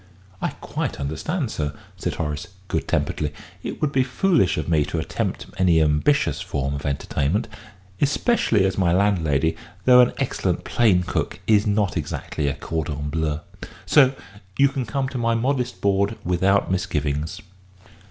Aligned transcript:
"I 0.41 0.49
quite 0.61 0.99
understand, 0.99 1.51
sir," 1.51 1.75
said 1.95 2.15
Horace, 2.15 2.47
good 2.69 2.87
temperedly; 2.87 3.33
"it 3.61 3.79
would 3.81 3.91
be 3.91 4.01
foolish 4.01 4.57
of 4.57 4.67
me 4.67 4.83
to 4.85 4.97
attempt 4.97 5.45
any 5.59 5.79
ambitious 5.79 6.41
form 6.41 6.73
of 6.73 6.87
entertainment 6.87 7.47
especially 8.01 8.65
as 8.65 8.79
my 8.79 8.91
landlady, 8.93 9.55
though 9.85 9.99
an 10.01 10.13
excellent 10.17 10.63
plain 10.63 11.03
cook, 11.03 11.39
is 11.45 11.67
not 11.67 11.97
exactly 11.97 12.47
a 12.47 12.55
cordon 12.55 13.11
bleu. 13.11 13.41
So 13.85 14.15
you 14.57 14.69
can 14.69 14.87
come 14.87 15.07
to 15.09 15.19
my 15.19 15.35
modest 15.35 15.81
board 15.81 16.17
without 16.23 16.71
misgivings." 16.71 17.39